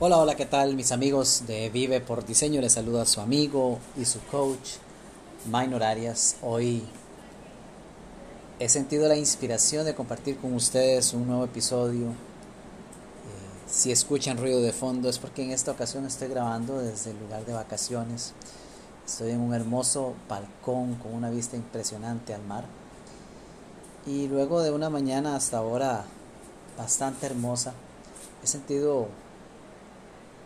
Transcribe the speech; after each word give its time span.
Hola, 0.00 0.18
hola, 0.18 0.36
¿qué 0.36 0.46
tal 0.46 0.76
mis 0.76 0.92
amigos 0.92 1.42
de 1.48 1.70
Vive 1.70 2.00
por 2.00 2.24
Diseño? 2.24 2.60
Les 2.60 2.74
saluda 2.74 3.04
su 3.04 3.20
amigo 3.20 3.80
y 3.96 4.04
su 4.04 4.20
coach, 4.26 4.76
Minor 5.46 5.82
Arias. 5.82 6.36
Hoy 6.40 6.84
he 8.60 8.68
sentido 8.68 9.08
la 9.08 9.16
inspiración 9.16 9.84
de 9.84 9.96
compartir 9.96 10.36
con 10.38 10.54
ustedes 10.54 11.14
un 11.14 11.26
nuevo 11.26 11.44
episodio. 11.46 12.10
Eh, 12.10 12.12
si 13.66 13.90
escuchan 13.90 14.38
ruido 14.38 14.62
de 14.62 14.72
fondo 14.72 15.08
es 15.08 15.18
porque 15.18 15.42
en 15.42 15.50
esta 15.50 15.72
ocasión 15.72 16.06
estoy 16.06 16.28
grabando 16.28 16.78
desde 16.78 17.10
el 17.10 17.18
lugar 17.18 17.44
de 17.44 17.54
vacaciones. 17.54 18.34
Estoy 19.04 19.32
en 19.32 19.40
un 19.40 19.52
hermoso 19.52 20.14
balcón 20.28 20.94
con 20.94 21.12
una 21.12 21.28
vista 21.28 21.56
impresionante 21.56 22.32
al 22.32 22.44
mar. 22.44 22.66
Y 24.06 24.28
luego 24.28 24.62
de 24.62 24.70
una 24.70 24.90
mañana 24.90 25.34
hasta 25.34 25.58
ahora 25.58 26.04
bastante 26.76 27.26
hermosa, 27.26 27.74
he 28.44 28.46
sentido 28.46 29.08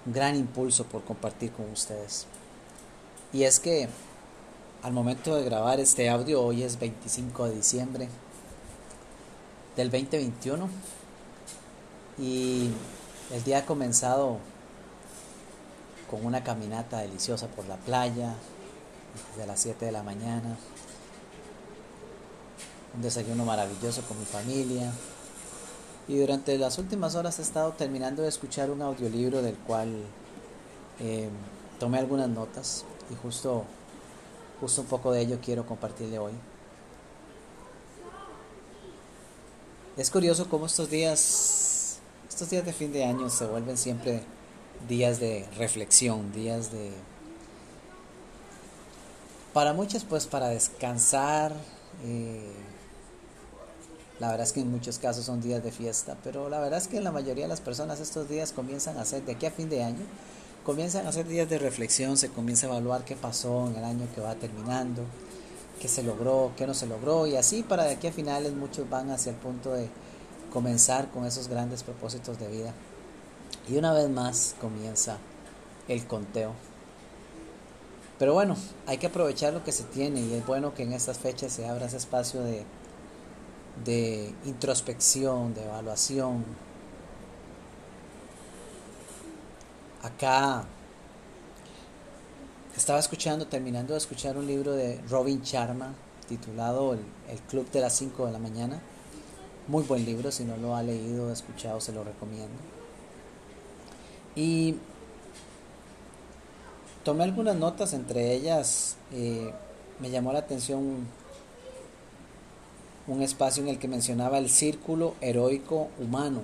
un 0.06 0.12
gran 0.12 0.36
impulso 0.36 0.84
por 0.84 1.04
compartir 1.04 1.52
con 1.52 1.70
ustedes. 1.70 2.26
Y 3.32 3.44
es 3.44 3.60
que 3.60 3.88
al 4.82 4.92
momento 4.92 5.36
de 5.36 5.44
grabar 5.44 5.80
este 5.80 6.10
audio, 6.10 6.42
hoy 6.42 6.62
es 6.62 6.78
25 6.78 7.46
de 7.46 7.54
diciembre 7.54 8.08
del 9.76 9.90
2021 9.90 10.68
y 12.18 12.70
el 13.30 13.44
día 13.44 13.58
ha 13.58 13.66
comenzado 13.66 14.38
con 16.10 16.26
una 16.26 16.44
caminata 16.44 16.98
deliciosa 16.98 17.46
por 17.46 17.66
la 17.66 17.76
playa 17.76 18.34
desde 19.30 19.46
las 19.46 19.60
7 19.60 19.86
de 19.86 19.92
la 19.92 20.02
mañana, 20.02 20.56
un 22.94 23.02
desayuno 23.02 23.44
maravilloso 23.44 24.02
con 24.02 24.18
mi 24.18 24.26
familia, 24.26 24.92
y 26.08 26.18
durante 26.18 26.58
las 26.58 26.78
últimas 26.78 27.14
horas 27.14 27.38
he 27.38 27.42
estado 27.42 27.72
terminando 27.72 28.22
de 28.22 28.28
escuchar 28.28 28.70
un 28.70 28.82
audiolibro 28.82 29.42
del 29.42 29.56
cual 29.56 29.88
eh, 31.00 31.28
tomé 31.78 31.98
algunas 31.98 32.28
notas 32.28 32.84
y 33.10 33.14
justo, 33.14 33.64
justo 34.60 34.82
un 34.82 34.86
poco 34.88 35.12
de 35.12 35.20
ello 35.20 35.38
quiero 35.42 35.66
compartirle 35.66 36.18
hoy. 36.18 36.32
Es 39.96 40.10
curioso 40.10 40.48
cómo 40.48 40.66
estos 40.66 40.88
días, 40.90 41.98
estos 42.28 42.48
días 42.50 42.64
de 42.64 42.72
fin 42.72 42.92
de 42.92 43.04
año 43.04 43.28
se 43.28 43.46
vuelven 43.46 43.76
siempre 43.76 44.22
días 44.88 45.20
de 45.20 45.46
reflexión, 45.56 46.32
días 46.32 46.72
de... 46.72 46.92
Para 49.52 49.74
muchos 49.74 50.04
pues 50.04 50.26
para 50.26 50.48
descansar, 50.48 51.52
eh, 52.04 52.52
la 54.22 54.28
verdad 54.28 54.46
es 54.46 54.52
que 54.52 54.60
en 54.60 54.70
muchos 54.70 55.00
casos 55.00 55.24
son 55.24 55.42
días 55.42 55.64
de 55.64 55.72
fiesta, 55.72 56.16
pero 56.22 56.48
la 56.48 56.60
verdad 56.60 56.78
es 56.78 56.86
que 56.86 57.00
la 57.00 57.10
mayoría 57.10 57.42
de 57.42 57.48
las 57.48 57.60
personas 57.60 57.98
estos 57.98 58.28
días 58.28 58.52
comienzan 58.52 58.96
a 58.98 59.04
ser, 59.04 59.24
de 59.24 59.32
aquí 59.32 59.46
a 59.46 59.50
fin 59.50 59.68
de 59.68 59.82
año, 59.82 60.04
comienzan 60.64 61.08
a 61.08 61.12
ser 61.12 61.26
días 61.26 61.50
de 61.50 61.58
reflexión, 61.58 62.16
se 62.16 62.28
comienza 62.28 62.68
a 62.68 62.70
evaluar 62.70 63.04
qué 63.04 63.16
pasó 63.16 63.66
en 63.66 63.74
el 63.74 63.82
año 63.82 64.06
que 64.14 64.20
va 64.20 64.36
terminando, 64.36 65.02
qué 65.80 65.88
se 65.88 66.04
logró, 66.04 66.52
qué 66.56 66.68
no 66.68 66.72
se 66.72 66.86
logró, 66.86 67.26
y 67.26 67.34
así 67.34 67.64
para 67.64 67.82
de 67.82 67.94
aquí 67.94 68.06
a 68.06 68.12
finales 68.12 68.52
muchos 68.52 68.88
van 68.88 69.10
hacia 69.10 69.30
el 69.30 69.36
punto 69.38 69.72
de 69.72 69.88
comenzar 70.52 71.10
con 71.10 71.26
esos 71.26 71.48
grandes 71.48 71.82
propósitos 71.82 72.38
de 72.38 72.46
vida. 72.46 72.72
Y 73.68 73.76
una 73.76 73.92
vez 73.92 74.08
más 74.08 74.54
comienza 74.60 75.18
el 75.88 76.06
conteo. 76.06 76.52
Pero 78.20 78.34
bueno, 78.34 78.54
hay 78.86 78.98
que 78.98 79.08
aprovechar 79.08 79.52
lo 79.52 79.64
que 79.64 79.72
se 79.72 79.82
tiene 79.82 80.20
y 80.20 80.34
es 80.34 80.46
bueno 80.46 80.74
que 80.74 80.84
en 80.84 80.92
estas 80.92 81.18
fechas 81.18 81.52
se 81.52 81.66
abra 81.66 81.86
ese 81.86 81.96
espacio 81.96 82.44
de 82.44 82.64
de 83.84 84.34
introspección, 84.44 85.54
de 85.54 85.64
evaluación. 85.64 86.44
Acá 90.02 90.64
estaba 92.76 92.98
escuchando, 92.98 93.46
terminando 93.46 93.92
de 93.92 93.98
escuchar 93.98 94.36
un 94.36 94.46
libro 94.46 94.72
de 94.72 95.00
Robin 95.08 95.42
Sharma 95.42 95.94
titulado 96.28 96.94
El, 96.94 97.38
Club 97.48 97.70
de 97.70 97.80
las 97.80 97.94
5 97.96 98.26
de 98.26 98.32
la 98.32 98.38
mañana. 98.38 98.80
Muy 99.68 99.84
buen 99.84 100.04
libro, 100.04 100.32
si 100.32 100.44
no 100.44 100.56
lo 100.56 100.74
ha 100.74 100.82
leído 100.82 101.30
escuchado 101.30 101.80
se 101.80 101.92
lo 101.92 102.02
recomiendo. 102.04 102.56
Y 104.34 104.76
tomé 107.04 107.24
algunas 107.24 107.56
notas, 107.56 107.92
entre 107.92 108.32
ellas 108.32 108.96
eh, 109.12 109.52
me 110.00 110.10
llamó 110.10 110.32
la 110.32 110.40
atención 110.40 111.06
un 113.06 113.22
espacio 113.22 113.62
en 113.62 113.68
el 113.68 113.78
que 113.78 113.88
mencionaba 113.88 114.38
el 114.38 114.48
círculo 114.48 115.14
heroico 115.20 115.88
humano, 115.98 116.42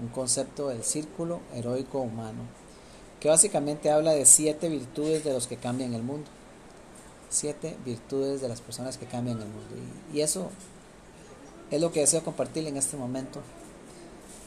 un 0.00 0.08
concepto 0.08 0.68
del 0.68 0.84
círculo 0.84 1.40
heroico 1.54 2.00
humano, 2.00 2.40
que 3.20 3.28
básicamente 3.28 3.90
habla 3.90 4.12
de 4.12 4.26
siete 4.26 4.68
virtudes 4.68 5.22
de 5.22 5.32
los 5.32 5.46
que 5.46 5.56
cambian 5.56 5.94
el 5.94 6.02
mundo. 6.02 6.28
Siete 7.30 7.76
virtudes 7.84 8.40
de 8.40 8.48
las 8.48 8.60
personas 8.60 8.98
que 8.98 9.06
cambian 9.06 9.38
el 9.38 9.46
mundo. 9.46 9.68
Y, 10.12 10.20
eso 10.20 10.50
es 11.70 11.80
lo 11.80 11.92
que 11.92 12.00
deseo 12.00 12.22
compartir 12.24 12.66
en 12.66 12.76
este 12.76 12.96
momento, 12.96 13.40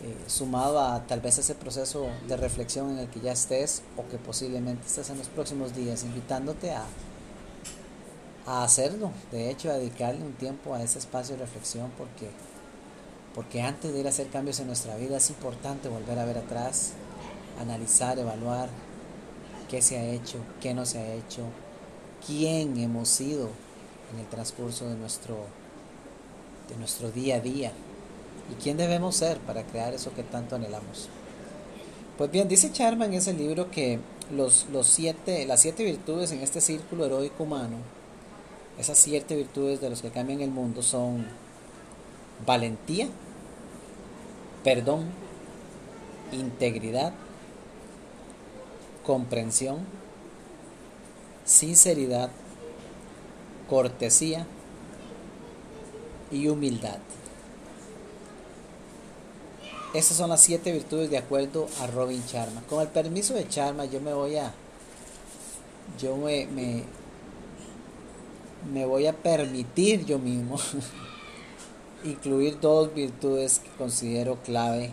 eh, 0.04 0.16
sumado 0.28 0.80
a 0.80 1.08
tal 1.08 1.22
vez 1.22 1.38
ese 1.38 1.56
proceso 1.56 2.08
de 2.28 2.38
reflexión 2.38 2.92
en 2.92 3.00
el 3.00 3.08
que 3.08 3.22
ya 3.22 3.32
estés 3.32 3.82
o 3.98 4.08
que 4.10 4.18
posiblemente 4.18 4.86
estés 4.86 5.10
en 5.10 5.18
los 5.20 5.30
próximos 5.30 5.74
días, 5.74 6.04
invitándote 6.04 6.72
a 6.72 6.84
a 8.46 8.64
hacerlo, 8.64 9.12
de 9.32 9.50
hecho, 9.50 9.72
a 9.72 9.76
dedicarle 9.76 10.24
un 10.24 10.34
tiempo 10.34 10.76
a 10.76 10.84
ese 10.84 11.00
espacio 11.00 11.36
de 11.36 11.42
reflexión 11.42 11.92
porque, 11.98 12.30
porque 13.34 13.62
antes 13.62 13.92
de 13.92 14.00
ir 14.00 14.06
a 14.06 14.10
hacer 14.10 14.28
cambios 14.28 14.60
en 14.60 14.68
nuestra 14.68 14.96
vida 14.98 15.18
es 15.18 15.30
importante 15.30 15.90
volver 15.90 16.20
a 16.20 16.26
ver 16.26 16.38
atrás, 16.38 16.92
analizar, 17.60 18.20
evaluar 18.20 18.70
qué 19.70 19.82
se 19.82 19.98
ha 19.98 20.06
hecho, 20.06 20.38
qué 20.62 20.74
no 20.74 20.86
se 20.86 21.00
ha 21.00 21.14
hecho, 21.16 21.44
quién 22.26 22.78
hemos 22.78 23.10
sido 23.10 23.50
en 24.14 24.20
el 24.20 24.28
transcurso 24.28 24.88
de 24.88 24.96
nuestro, 24.96 25.38
de 26.70 26.78
nuestro 26.78 27.12
día 27.12 27.38
a 27.38 27.40
día 27.40 27.72
y 28.52 28.62
quién 28.62 28.78
debemos 28.78 29.16
ser 29.16 29.40
para 29.40 29.64
crear 29.64 29.94
eso 29.96 30.14
que 30.14 30.24
tanto 30.24 30.56
anhelamos. 30.56 31.10
Pues 32.16 32.32
bien, 32.32 32.48
dice 32.48 32.72
Charma 32.72 33.06
en 33.06 33.16
ese 33.16 33.34
libro 33.34 33.72
que 33.72 34.00
los, 34.32 34.68
los 34.72 34.88
siete, 34.88 35.46
las 35.48 35.62
siete 35.62 35.84
virtudes 35.84 36.32
en 36.32 36.42
este 36.42 36.62
círculo 36.62 37.06
heroico 37.06 37.44
humano 37.44 37.78
esas 38.78 38.98
siete 38.98 39.36
virtudes 39.36 39.80
de 39.82 39.90
los 39.90 40.02
que 40.02 40.12
cambian 40.12 40.42
el 40.42 40.52
mundo 40.52 40.82
son 40.84 41.26
valentía, 42.46 43.08
perdón, 44.64 45.06
integridad, 46.32 47.14
comprensión, 49.06 49.80
sinceridad, 51.46 52.30
cortesía 53.70 54.46
y 56.32 56.48
humildad. 56.48 56.98
Esas 59.94 60.18
son 60.18 60.30
las 60.30 60.42
siete 60.42 60.74
virtudes 60.74 61.10
de 61.10 61.18
acuerdo 61.18 61.68
a 61.80 61.88
Robin 61.88 62.22
Charma. 62.26 62.62
Con 62.68 62.82
el 62.82 62.90
permiso 62.90 63.34
de 63.34 63.48
Charma 63.48 63.86
yo 63.86 64.02
me 64.02 64.14
voy 64.14 64.36
a... 64.36 64.54
Yo 65.98 66.18
me, 66.18 66.48
me 66.48 66.84
me 68.72 68.86
voy 68.86 69.08
a 69.08 69.14
permitir 69.14 70.06
yo 70.06 70.20
mismo 70.20 70.58
incluir 72.04 72.60
dos 72.60 72.94
virtudes 72.94 73.60
que 73.60 73.70
considero 73.78 74.38
clave 74.44 74.92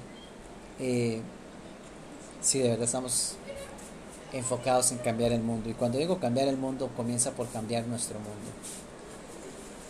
eh, 0.78 1.20
si 2.40 2.58
de 2.58 2.70
verdad 2.70 2.84
estamos 2.84 3.36
enfocados 4.32 4.92
en 4.92 4.98
cambiar 4.98 5.32
el 5.32 5.42
mundo. 5.42 5.70
Y 5.70 5.74
cuando 5.74 5.98
digo 5.98 6.18
cambiar 6.18 6.48
el 6.48 6.56
mundo, 6.56 6.90
comienza 6.96 7.32
por 7.32 7.48
cambiar 7.48 7.86
nuestro 7.86 8.18
mundo. 8.18 8.50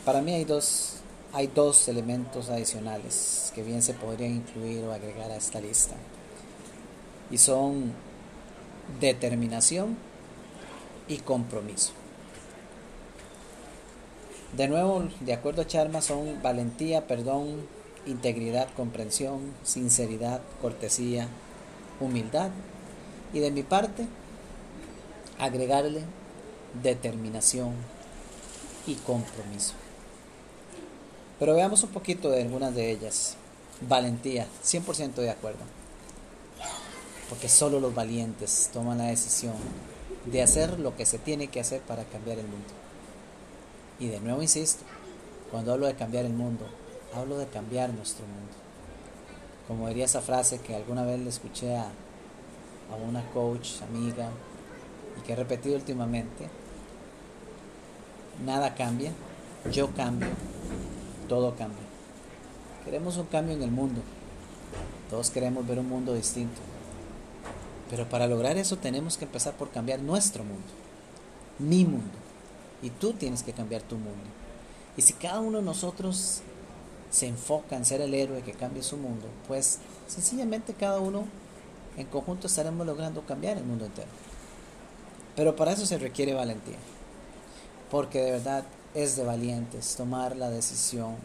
Para 0.05 0.21
mí 0.21 0.33
hay 0.33 0.45
dos, 0.45 0.97
hay 1.33 1.47
dos 1.47 1.89
elementos 1.89 2.51
adicionales 2.51 3.53
que 3.55 3.63
bien 3.63 3.83
se 3.83 3.95
podrían 3.95 4.33
incluir 4.37 4.85
o 4.85 4.93
agregar 4.93 5.31
a 5.31 5.37
esta 5.37 5.61
lista. 5.61 5.95
Y 7.31 7.39
son 7.39 7.93
determinación 9.01 9.97
y 11.09 11.19
compromiso. 11.19 12.02
De 14.57 14.69
nuevo, 14.69 15.09
de 15.21 15.33
acuerdo 15.33 15.63
a 15.63 15.67
Charma, 15.67 16.03
son 16.03 16.43
valentía, 16.43 17.07
perdón, 17.07 17.67
integridad, 18.05 18.69
comprensión, 18.77 19.55
sinceridad, 19.63 20.43
cortesía, 20.61 21.27
humildad. 22.01 22.51
Y 23.33 23.39
de 23.41 23.51
mi 23.51 23.63
parte, 23.63 24.07
agregarle 25.39 26.03
determinación 26.83 27.73
y 28.87 28.97
compromiso. 28.97 29.73
Pero 31.39 31.55
veamos 31.55 31.83
un 31.83 31.91
poquito 31.91 32.31
de 32.31 32.43
algunas 32.43 32.75
de 32.75 32.91
ellas. 32.91 33.37
Valentía, 33.89 34.47
100% 34.63 35.15
de 35.15 35.31
acuerdo. 35.31 35.65
Porque 37.31 37.49
solo 37.49 37.81
los 37.81 37.95
valientes 37.95 38.69
toman 38.71 38.99
la 38.99 39.07
decisión 39.07 39.55
de 40.27 40.43
hacer 40.43 40.79
lo 40.79 40.95
que 40.95 41.07
se 41.07 41.19
tiene 41.19 41.49
que 41.49 41.61
hacer 41.61 41.81
para 41.81 42.05
cambiar 42.05 42.39
el 42.39 42.47
mundo. 42.47 42.82
Y 44.03 44.09
de 44.09 44.19
nuevo 44.19 44.43
insisto, 44.43 44.83
cuando 45.53 45.73
hablo 45.73 45.87
de 45.87 45.95
cambiar 45.95 46.25
el 46.25 46.33
mundo, 46.33 46.67
hablo 47.15 47.39
de 47.39 47.47
cambiar 47.47 47.91
nuestro 47.91 48.27
mundo. 48.27 48.53
Como 49.69 49.87
diría 49.87 50.07
esa 50.07 50.21
frase 50.21 50.59
que 50.59 50.75
alguna 50.75 51.05
vez 51.05 51.21
le 51.21 51.29
escuché 51.29 51.77
a, 51.77 51.85
a 51.85 52.97
una 53.09 53.25
coach, 53.31 53.81
amiga, 53.81 54.29
y 55.17 55.25
que 55.25 55.35
he 55.35 55.37
repetido 55.37 55.77
últimamente, 55.77 56.49
nada 58.45 58.75
cambia, 58.75 59.13
yo 59.71 59.95
cambio, 59.95 60.31
todo 61.29 61.55
cambia. 61.55 61.85
Queremos 62.85 63.17
un 63.19 63.27
cambio 63.27 63.55
en 63.55 63.63
el 63.63 63.71
mundo, 63.71 64.01
todos 65.11 65.31
queremos 65.31 65.65
ver 65.65 65.79
un 65.79 65.89
mundo 65.89 66.13
distinto, 66.13 66.61
pero 67.89 68.09
para 68.09 68.27
lograr 68.27 68.57
eso 68.57 68.77
tenemos 68.79 69.17
que 69.17 69.27
empezar 69.27 69.55
por 69.55 69.71
cambiar 69.71 70.01
nuestro 70.01 70.43
mundo, 70.43 70.67
mi 71.61 71.85
mundo, 71.85 72.22
y 72.83 72.91
tú 72.91 73.13
tienes 73.13 73.43
que 73.43 73.53
cambiar 73.53 73.83
tu 73.83 73.97
mundo. 73.97 74.25
Y 74.97 75.03
si 75.03 75.15
cada 75.15 75.41
uno 75.41 75.59
de 75.59 75.65
nosotros 75.65 76.43
se 77.11 77.27
enfoca 77.27 77.77
en 77.77 77.85
ser 77.85 78.01
el 78.01 78.15
héroe 78.15 78.43
que 78.43 78.53
cambie 78.53 78.83
su 78.83 78.97
mundo, 78.97 79.29
pues 79.47 79.79
sencillamente 80.09 80.75
cada 80.75 81.01
uno 81.01 81.25
en 81.97 82.07
conjunto 82.07 82.47
estaremos 82.47 82.87
logrando 82.87 83.25
cambiar 83.25 83.59
el 83.59 83.65
mundo 83.65 83.87
entero. 83.87 84.09
Pero 85.37 85.57
para 85.57 85.73
eso 85.73 85.87
se 85.87 85.99
requiere 85.99 86.35
valentía, 86.35 86.77
porque 87.91 88.21
de 88.21 88.33
verdad 88.33 88.65
es 88.95 89.17
de 89.17 89.25
valientes 89.25 89.95
tomar 89.97 90.37
la 90.37 90.51
decisión 90.51 91.17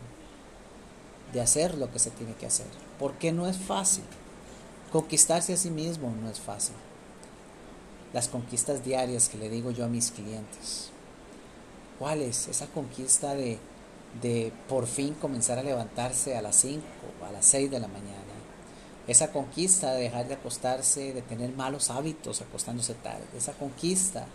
de 1.34 1.42
hacer 1.42 1.78
lo 1.78 1.92
que 1.92 2.00
se 2.00 2.12
tiene 2.12 2.34
que 2.36 2.46
hacer, 2.46 2.68
porque 3.00 3.32
no 3.32 3.48
es 3.48 3.58
fácil. 3.58 4.04
Conquistarse 4.92 5.54
a 5.54 5.58
sí 5.58 5.70
mismo 5.70 6.14
no 6.22 6.30
es 6.30 6.40
fácil. 6.40 6.76
Las 8.14 8.30
conquistas 8.30 8.86
diarias 8.86 9.28
que 9.28 9.38
le 9.38 9.50
digo 9.50 9.72
yo 9.72 9.84
a 9.84 9.90
mis 9.90 10.12
clientes. 10.12 10.92
¿Cuál 12.00 12.22
es 12.22 12.48
esa 12.48 12.68
conquista 12.68 13.34
de, 13.34 13.58
de 14.22 14.52
por 14.70 14.88
fin 14.88 15.14
comenzar 15.16 15.58
a 15.60 15.64
levantarse 15.64 16.38
a 16.38 16.42
las 16.42 16.56
5, 16.58 16.82
a 17.28 17.32
las 17.32 17.46
6 17.46 17.72
de 17.72 17.80
la 17.80 17.88
mañana? 17.88 18.14
Esa 19.08 19.32
conquista 19.32 19.94
de 19.94 20.04
dejar 20.04 20.28
de 20.28 20.34
acostarse, 20.34 21.14
de 21.14 21.22
tener 21.22 21.52
malos 21.54 21.90
hábitos 21.90 22.42
acostándose 22.42 22.94
tarde. 22.96 23.24
Esa 23.38 23.54
conquista 23.54 24.26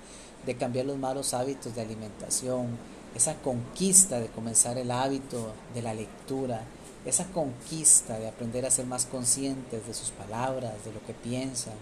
de 0.46 0.56
cambiar 0.56 0.86
los 0.86 0.98
malos 0.98 1.34
hábitos 1.34 1.74
de 1.74 1.82
alimentación. 1.82 2.78
Esa 3.14 3.34
conquista 3.34 4.18
de 4.18 4.28
comenzar 4.28 4.78
el 4.78 4.90
hábito 4.90 5.52
de 5.74 5.82
la 5.82 5.92
lectura 5.92 6.62
esa 7.04 7.24
conquista 7.26 8.18
de 8.18 8.28
aprender 8.28 8.64
a 8.64 8.70
ser 8.70 8.86
más 8.86 9.06
conscientes 9.06 9.86
de 9.86 9.94
sus 9.94 10.10
palabras, 10.10 10.84
de 10.84 10.92
lo 10.92 11.04
que 11.04 11.14
piensan, 11.14 11.74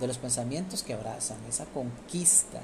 de 0.00 0.06
los 0.06 0.18
pensamientos 0.18 0.82
que 0.82 0.94
abrazan, 0.94 1.38
esa 1.48 1.64
conquista 1.66 2.60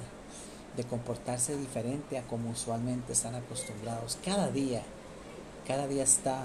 de 0.79 0.85
comportarse 0.85 1.57
diferente 1.57 2.19
a 2.19 2.23
como 2.23 2.51
usualmente 2.51 3.13
están 3.13 3.35
acostumbrados. 3.35 4.17
Cada 4.25 4.49
día, 4.49 4.83
cada 5.67 5.89
día 5.89 6.05
está 6.05 6.45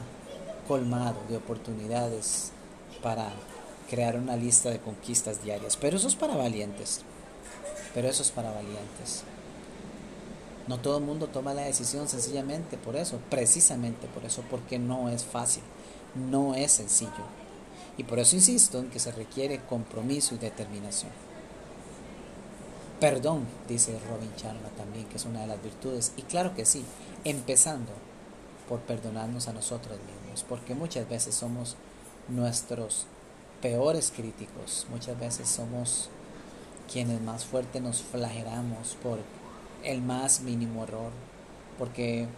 colmado 0.68 1.22
de 1.30 1.38
oportunidades 1.38 2.52
para 3.04 3.32
crear 3.92 4.18
una 4.18 4.36
lista 4.36 4.72
de 4.72 4.80
conquistas 4.80 5.44
diarias. 5.44 5.78
Pero 5.78 5.98
eso 5.98 6.08
es 6.08 6.16
para 6.16 6.36
valientes. 6.36 7.02
Pero 7.94 8.10
eso 8.10 8.24
es 8.24 8.32
para 8.32 8.52
valientes. 8.52 9.24
No 10.68 10.80
todo 10.80 10.98
el 10.98 11.04
mundo 11.04 11.28
toma 11.28 11.54
la 11.54 11.62
decisión 11.62 12.10
sencillamente 12.10 12.76
por 12.76 12.96
eso, 12.96 13.20
precisamente 13.30 14.08
por 14.08 14.26
eso, 14.26 14.44
porque 14.50 14.80
no 14.80 15.10
es 15.10 15.24
fácil, 15.24 15.62
no 16.16 16.56
es 16.56 16.72
sencillo. 16.72 17.24
Y 17.98 18.06
por 18.06 18.18
eso 18.18 18.36
insisto 18.36 18.80
en 18.80 18.90
que 18.90 18.98
se 18.98 19.12
requiere 19.12 19.62
compromiso 19.70 20.34
y 20.34 20.40
determinación. 20.40 21.12
Perdón, 23.04 23.46
dice 23.68 24.00
Robin 24.10 24.32
Sharma 24.38 24.70
también, 24.78 25.06
que 25.08 25.18
es 25.18 25.26
una 25.26 25.42
de 25.42 25.48
las 25.48 25.62
virtudes. 25.62 26.14
Y 26.16 26.22
claro 26.22 26.56
que 26.56 26.64
sí, 26.64 26.86
empezando 27.26 27.92
por 28.70 28.80
perdonarnos 28.80 29.50
a 29.50 29.52
nosotros 29.52 29.98
mismos, 30.00 30.46
porque 30.48 30.74
muchas 30.74 31.10
veces 31.10 31.36
somos 31.36 31.76
nuestros 32.30 33.06
peores 33.62 34.10
críticos, 34.16 34.88
muchas 34.90 35.20
veces 35.20 35.50
somos 35.50 36.08
quienes 36.90 37.20
más 37.20 37.44
fuerte 37.44 37.82
nos 37.82 38.02
flagelamos 38.04 38.96
por 39.04 39.20
el 39.84 40.02
más 40.02 40.40
mínimo 40.40 40.84
error, 40.84 41.12
porque 41.78 42.30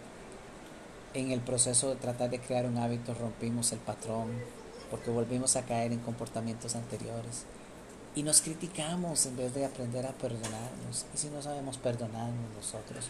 en 1.14 1.30
el 1.30 1.42
proceso 1.42 1.90
de 1.90 1.94
tratar 1.94 2.30
de 2.30 2.40
crear 2.40 2.66
un 2.66 2.78
hábito 2.78 3.14
rompimos 3.14 3.70
el 3.70 3.78
patrón, 3.78 4.32
porque 4.90 5.12
volvimos 5.12 5.54
a 5.54 5.64
caer 5.64 5.92
en 5.92 6.00
comportamientos 6.00 6.74
anteriores 6.74 7.46
y 8.16 8.24
nos 8.24 8.40
criticamos 8.40 9.26
en 9.26 9.36
vez 9.36 9.54
de 9.54 9.64
aprender 9.64 10.04
a 10.06 10.12
perdonarnos. 10.12 11.06
Y 11.14 11.18
si 11.18 11.28
no 11.28 11.40
sabemos 11.40 11.78
perdonarnos 11.78 12.50
nosotros, 12.56 13.06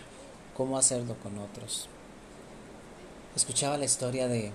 ¿cómo 0.54 0.76
hacerlo 0.76 1.16
con 1.22 1.38
otros? 1.38 1.88
Escuchaba 3.34 3.78
la 3.78 3.86
historia 3.86 4.28
de, 4.28 4.52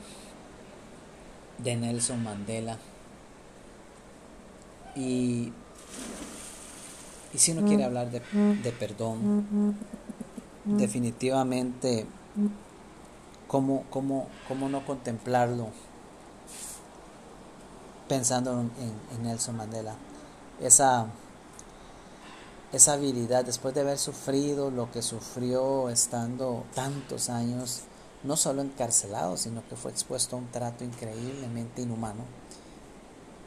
de 1.57 1.75
Nelson 1.75 2.23
Mandela 2.23 2.77
y 4.95 5.51
y 7.33 7.37
si 7.37 7.51
uno 7.53 7.65
quiere 7.65 7.85
hablar 7.85 8.11
de, 8.11 8.71
perdón, 8.73 9.77
definitivamente, 10.65 12.05
¿cómo, 13.47 13.85
cómo, 13.89 14.27
cómo 14.47 14.67
no 14.67 14.85
contemplarlo 14.85 15.69
pensando 18.09 18.59
en, 18.59 19.23
Nelson 19.23 19.55
Mandela? 19.55 19.95
Esa, 20.61 21.07
esa 22.71 22.93
habilidad, 22.93 23.45
después 23.45 23.73
de 23.73 23.81
haber 23.81 23.97
sufrido 23.97 24.71
lo 24.71 24.91
que 24.91 25.01
sufrió 25.01 25.89
estando 25.89 26.63
tantos 26.75 27.29
años, 27.29 27.81
no 28.23 28.37
solo 28.37 28.61
encarcelado, 28.61 29.37
sino 29.37 29.67
que 29.67 29.75
fue 29.75 29.91
expuesto 29.91 30.35
a 30.35 30.39
un 30.39 30.51
trato 30.51 30.83
increíblemente 30.83 31.81
inhumano 31.81 32.23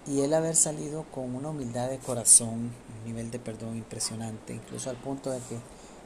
y 0.07 0.21
él 0.21 0.35
haber 0.35 0.55
salido 0.55 1.05
con 1.05 1.35
una 1.35 1.49
humildad 1.49 1.89
de 1.89 1.99
corazón, 1.99 2.73
un 2.99 3.05
nivel 3.05 3.31
de 3.31 3.39
perdón 3.39 3.77
impresionante, 3.77 4.55
incluso 4.55 4.91
al 4.91 4.97
punto 4.97 5.31
de 5.31 5.39
que 5.39 5.59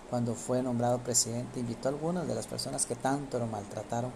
cuando 0.09 0.35
fue 0.35 0.63
nombrado 0.63 0.99
presidente 0.99 1.61
invitó 1.61 1.89
a 1.89 1.93
algunas 1.93 2.27
de 2.27 2.35
las 2.35 2.47
personas 2.47 2.87
que 2.87 2.95
tanto 2.95 3.39
lo 3.39 3.47
maltrataron 3.47 4.13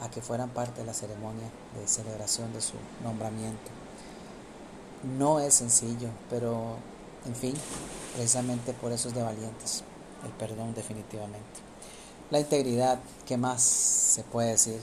a 0.00 0.10
que 0.10 0.22
fueran 0.22 0.50
parte 0.50 0.80
de 0.80 0.86
la 0.86 0.94
ceremonia 0.94 1.50
de 1.78 1.88
celebración 1.88 2.52
de 2.52 2.60
su 2.60 2.74
nombramiento. 3.02 3.85
No 5.02 5.40
es 5.40 5.54
sencillo, 5.54 6.08
pero 6.30 6.76
en 7.26 7.34
fin, 7.34 7.54
precisamente 8.14 8.72
por 8.72 8.92
eso 8.92 9.08
es 9.08 9.14
de 9.14 9.22
valientes, 9.22 9.84
el 10.24 10.32
perdón 10.32 10.74
definitivamente. 10.74 11.60
La 12.30 12.40
integridad, 12.40 12.98
¿qué 13.24 13.36
más 13.36 13.62
se 13.62 14.24
puede 14.24 14.50
decir? 14.50 14.80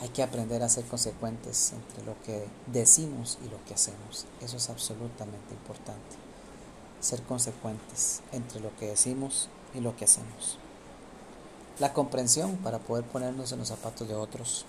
Hay 0.00 0.10
que 0.10 0.22
aprender 0.22 0.62
a 0.62 0.68
ser 0.68 0.84
consecuentes 0.84 1.72
entre 1.72 2.04
lo 2.04 2.20
que 2.22 2.46
decimos 2.66 3.38
y 3.44 3.48
lo 3.48 3.64
que 3.64 3.74
hacemos. 3.74 4.26
Eso 4.40 4.56
es 4.58 4.68
absolutamente 4.70 5.54
importante. 5.54 6.16
Ser 7.00 7.22
consecuentes 7.22 8.20
entre 8.32 8.60
lo 8.60 8.74
que 8.76 8.88
decimos 8.88 9.48
y 9.74 9.80
lo 9.80 9.96
que 9.96 10.04
hacemos. 10.04 10.58
La 11.80 11.92
comprensión 11.92 12.56
para 12.58 12.78
poder 12.78 13.04
ponernos 13.04 13.50
en 13.50 13.58
los 13.58 13.68
zapatos 13.68 14.06
de 14.06 14.14
otros. 14.14 14.66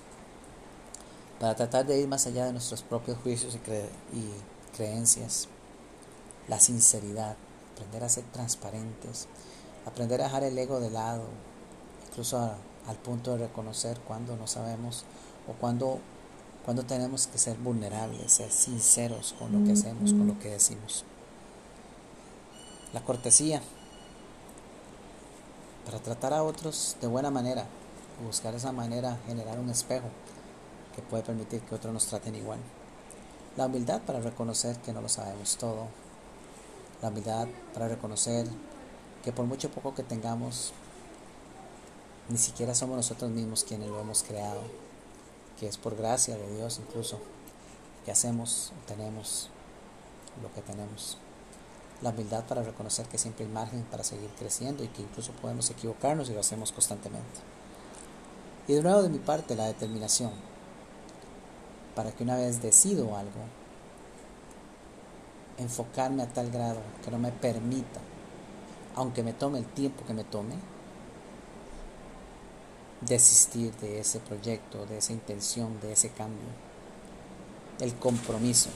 Para 1.39 1.56
tratar 1.56 1.86
de 1.86 2.00
ir 2.00 2.08
más 2.08 2.27
allá 2.27 2.46
de 2.46 2.54
nuestros 2.54 2.82
propios 2.82 3.18
juicios 3.20 3.58
y, 4.13 4.75
creencias. 4.75 5.48
La 6.48 6.60
sinceridad. 6.60 7.36
Aprender 7.74 8.04
a 8.04 8.10
ser 8.10 8.24
transparentes. 8.25 9.27
Aprender 9.86 10.22
a 10.22 10.25
dejar 10.25 10.44
el 10.44 10.58
ego 10.58 10.80
de 10.80 10.92
lado. 10.92 11.25
Incluso 12.10 12.38
a 12.38 12.56
al 12.88 12.98
punto 12.98 13.32
de 13.32 13.48
reconocer 13.48 14.00
cuando 14.01 14.36
no 14.36 14.48
sabemos 14.48 15.06
o 15.48 15.54
cuando, 15.54 16.00
cuando 16.63 16.84
tenemos 16.84 17.27
que 17.27 17.38
ser 17.38 17.58
vulnerables, 17.58 18.32
ser 18.32 18.51
sinceros 18.51 19.36
con 19.38 19.51
lo 19.51 19.65
que 19.65 19.74
hacemos, 19.74 20.12
con 20.12 20.27
lo 20.27 20.39
que 20.39 20.51
decimos. 20.51 21.04
La 22.94 23.01
cortesía, 23.01 23.62
para 25.86 26.00
tratar 26.00 26.34
a 26.34 26.44
otros 26.44 26.98
de 27.01 27.08
buena 27.08 27.32
manera, 27.32 27.65
buscar 28.24 28.56
esa 28.56 28.72
manera, 28.72 29.18
generar 29.27 29.60
un 29.60 29.70
espejo 29.70 30.08
que 30.96 31.02
puede 31.02 31.24
permitir 31.24 31.62
que 31.62 31.75
otros 31.75 31.94
nos 31.94 32.06
traten 32.06 32.36
igual. 32.36 32.60
La 33.58 33.66
humildad 33.66 34.02
para 34.02 34.20
reconocer 34.22 34.78
que 34.78 34.94
no 34.94 35.02
lo 35.02 35.10
sabemos 35.10 35.58
todo. 35.58 35.88
La 37.02 37.10
humildad 37.10 37.48
para 37.74 37.88
reconocer 37.88 38.48
que 39.24 39.32
por 39.32 39.46
mucho 39.46 39.70
poco 39.70 39.94
que 39.94 40.04
tengamos, 40.04 40.74
ni 42.30 42.38
siquiera 42.38 42.74
somos 42.74 42.96
nosotros 42.96 43.30
mismos 43.32 43.64
quienes 43.64 43.90
lo 43.90 44.00
hemos 44.00 44.24
creado, 44.24 44.62
que 45.60 45.68
es 45.68 45.78
por 45.78 45.96
gracia 45.96 46.38
de 46.38 46.56
Dios 46.56 46.80
incluso 46.80 47.20
que 48.06 48.12
hacemos 48.12 48.72
o 48.72 48.88
tenemos 48.88 49.50
lo 50.42 50.54
que 50.54 50.62
tenemos. 50.62 51.18
La 52.02 52.10
humildad 52.10 52.46
para 52.46 52.62
reconocer 52.62 53.08
que 53.08 53.18
siempre 53.18 53.46
hay 53.46 53.52
margen 53.52 53.84
para 53.84 54.04
seguir 54.04 54.30
creciendo 54.38 54.84
y 54.84 54.88
que 54.90 55.02
incluso 55.02 55.32
podemos 55.34 55.70
equivocarnos 55.70 56.30
y 56.30 56.34
lo 56.34 56.42
hacemos 56.42 56.72
constantemente. 56.72 57.40
Y 58.68 58.74
de 58.74 58.82
nuevo 58.82 59.02
de 59.02 59.10
mi 59.10 59.20
parte 59.20 59.56
la 59.56 59.68
determinación 59.68 60.32
para 61.96 62.12
que 62.12 62.24
una 62.24 62.36
vez 62.36 62.62
decido 62.62 63.16
algo, 63.16 63.40
enfocarme 65.58 66.24
a 66.24 66.28
tal 66.28 66.52
grado 66.52 66.82
que 67.04 67.10
no 67.10 67.18
me 67.18 67.32
permita, 67.32 68.02
aunque 68.96 69.24
me 69.24 69.34
tome 69.34 69.60
el 69.60 69.66
tiempo 69.66 70.04
que 70.06 70.14
me 70.14 70.25
tome, 70.25 70.56
desistir 73.02 73.74
de 73.75 74.00
ese 74.00 74.20
proyecto, 74.20 74.86
de 74.86 74.98
esa 74.98 75.14
intención, 75.14 75.80
de 75.80 75.94
ese 75.94 76.10
cambio. 76.10 76.48
El 77.80 77.94
compromiso, 77.96 78.70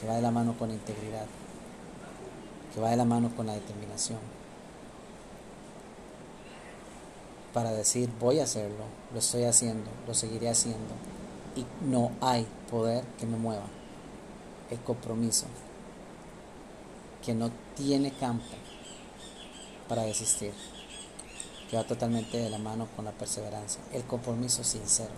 que 0.00 0.06
va 0.06 0.16
de 0.16 0.22
la 0.22 0.30
mano 0.30 0.56
con 0.58 0.68
la 0.68 0.74
integridad, 0.74 1.26
que 2.74 2.80
va 2.80 2.90
de 2.90 2.96
la 2.96 3.04
mano 3.04 3.30
con 3.36 3.46
la 3.46 3.54
determinación, 3.54 4.18
para 7.54 7.72
decir 7.72 8.08
voy 8.20 8.40
a 8.40 8.44
hacerlo, 8.44 8.84
lo 9.12 9.18
estoy 9.18 9.44
haciendo, 9.44 9.90
lo 10.06 10.14
seguiré 10.14 10.48
haciendo 10.48 11.09
y 11.56 11.64
no 11.84 12.12
hay 12.20 12.46
poder 12.70 13.04
que 13.18 13.26
me 13.26 13.36
mueva. 13.36 13.66
El 14.70 14.78
compromiso, 14.80 15.46
que 17.24 17.34
no 17.34 17.50
tiene 17.76 18.12
campo 18.12 18.44
para 19.88 20.02
desistir, 20.02 20.52
que 21.68 21.76
va 21.76 21.84
totalmente 21.84 22.38
de 22.38 22.50
la 22.50 22.58
mano 22.58 22.88
con 22.94 23.04
la 23.04 23.12
perseverancia, 23.12 23.80
el 23.92 24.04
compromiso 24.04 24.62
sincero, 24.62 25.10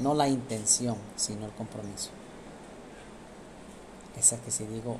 no 0.00 0.14
la 0.14 0.28
intención, 0.28 0.96
sino 1.16 1.46
el 1.46 1.52
compromiso. 1.52 2.10
Esa 4.18 4.40
que 4.40 4.50
si 4.50 4.64
digo 4.64 4.98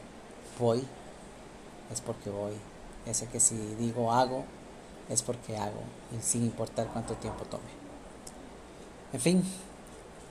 voy, 0.58 0.84
es 1.92 2.00
porque 2.00 2.30
voy. 2.30 2.54
Ese 3.06 3.26
que 3.26 3.40
si 3.40 3.56
digo 3.56 4.12
hago, 4.12 4.44
es 5.08 5.22
porque 5.22 5.56
hago, 5.56 5.82
y 6.16 6.22
sin 6.22 6.44
importar 6.44 6.86
cuánto 6.92 7.14
tiempo 7.14 7.44
tome. 7.44 7.64
En 9.12 9.20
fin, 9.20 9.42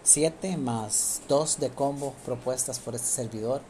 7 0.03 0.57
más 0.57 1.21
2 1.27 1.59
de 1.59 1.69
combo 1.69 2.13
propuestas 2.25 2.79
por 2.79 2.95
este 2.95 3.07
servidor, 3.07 3.61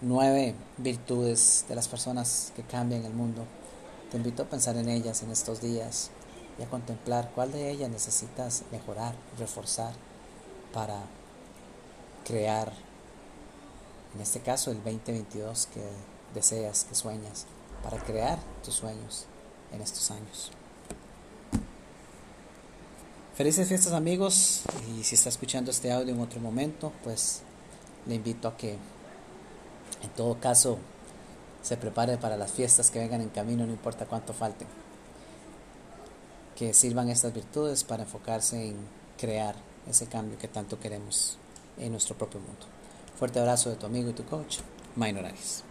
9 0.00 0.54
virtudes 0.78 1.64
de 1.68 1.74
las 1.74 1.86
personas 1.86 2.52
que 2.56 2.62
cambian 2.62 3.04
el 3.04 3.12
mundo. 3.12 3.44
Te 4.10 4.16
invito 4.16 4.42
a 4.42 4.46
pensar 4.46 4.76
en 4.76 4.88
ellas 4.88 5.22
en 5.22 5.30
estos 5.30 5.60
días 5.60 6.10
y 6.58 6.62
a 6.62 6.70
contemplar 6.70 7.30
cuál 7.34 7.52
de 7.52 7.70
ellas 7.70 7.90
necesitas 7.90 8.62
mejorar, 8.72 9.14
reforzar 9.38 9.92
para 10.72 11.04
crear, 12.24 12.72
en 14.14 14.20
este 14.20 14.40
caso 14.40 14.70
el 14.70 14.82
2022 14.82 15.66
que 15.66 15.82
deseas, 16.34 16.84
que 16.84 16.94
sueñas, 16.94 17.46
para 17.82 17.98
crear 18.02 18.38
tus 18.64 18.74
sueños 18.74 19.26
en 19.72 19.82
estos 19.82 20.10
años. 20.10 20.50
Felices 23.36 23.68
fiestas 23.68 23.92
amigos 23.92 24.62
y 24.88 25.04
si 25.04 25.14
está 25.14 25.28
escuchando 25.28 25.70
este 25.70 25.92
audio 25.92 26.14
en 26.14 26.20
otro 26.22 26.40
momento, 26.40 26.90
pues 27.04 27.42
le 28.06 28.14
invito 28.14 28.48
a 28.48 28.56
que 28.56 28.78
en 30.02 30.08
todo 30.16 30.40
caso 30.40 30.78
se 31.60 31.76
prepare 31.76 32.16
para 32.16 32.38
las 32.38 32.52
fiestas 32.52 32.90
que 32.90 32.98
vengan 32.98 33.20
en 33.20 33.28
camino, 33.28 33.66
no 33.66 33.72
importa 33.72 34.06
cuánto 34.06 34.32
falten. 34.32 34.66
Que 36.54 36.72
sirvan 36.72 37.10
estas 37.10 37.34
virtudes 37.34 37.84
para 37.84 38.04
enfocarse 38.04 38.68
en 38.68 38.76
crear 39.18 39.54
ese 39.86 40.06
cambio 40.06 40.38
que 40.38 40.48
tanto 40.48 40.80
queremos 40.80 41.36
en 41.76 41.92
nuestro 41.92 42.16
propio 42.16 42.40
mundo. 42.40 42.64
Fuerte 43.18 43.38
abrazo 43.38 43.68
de 43.68 43.76
tu 43.76 43.84
amigo 43.84 44.08
y 44.08 44.14
tu 44.14 44.24
coach, 44.24 44.60
Aris. 44.98 45.65